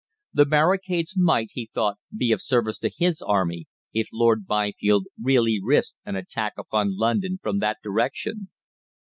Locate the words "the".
0.33-0.47